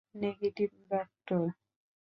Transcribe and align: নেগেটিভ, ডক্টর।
নেগেটিভ, 0.15 0.69
ডক্টর। 0.91 1.41